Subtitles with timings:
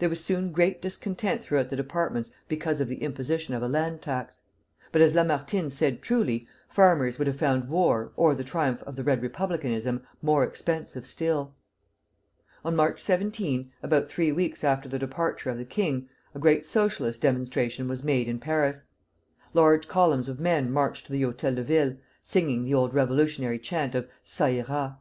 [0.00, 4.02] There was soon great discontent throughout the departments because of the imposition of a land
[4.02, 4.40] tax;
[4.90, 9.22] but as Lamartine said truly, farmers would have found war or the triumph of Red
[9.22, 11.54] Republicanism more expensive still.
[12.64, 17.20] On March 17, about three weeks after the departure of the king, a great Socialist
[17.22, 18.86] demonstration was made in Paris.
[19.52, 23.94] Large columns of men marched to the Hôtel de Ville, singing the old revolutionary chant
[23.94, 24.98] of "Ça ira."